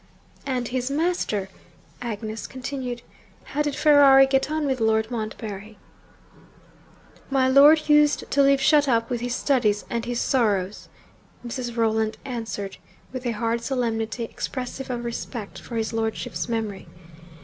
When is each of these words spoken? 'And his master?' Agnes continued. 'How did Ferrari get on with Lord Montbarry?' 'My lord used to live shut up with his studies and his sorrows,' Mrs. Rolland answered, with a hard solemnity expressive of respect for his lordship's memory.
'And 0.47 0.69
his 0.69 0.89
master?' 0.89 1.47
Agnes 2.01 2.47
continued. 2.47 3.03
'How 3.43 3.61
did 3.61 3.75
Ferrari 3.75 4.25
get 4.25 4.49
on 4.49 4.65
with 4.65 4.79
Lord 4.79 5.11
Montbarry?' 5.11 5.77
'My 7.29 7.47
lord 7.47 7.87
used 7.87 8.23
to 8.31 8.41
live 8.41 8.59
shut 8.59 8.87
up 8.87 9.11
with 9.11 9.21
his 9.21 9.35
studies 9.35 9.85
and 9.91 10.05
his 10.05 10.19
sorrows,' 10.19 10.89
Mrs. 11.45 11.77
Rolland 11.77 12.17
answered, 12.25 12.77
with 13.13 13.27
a 13.27 13.33
hard 13.37 13.61
solemnity 13.61 14.23
expressive 14.23 14.89
of 14.89 15.05
respect 15.05 15.59
for 15.59 15.75
his 15.75 15.93
lordship's 15.93 16.49
memory. 16.49 16.87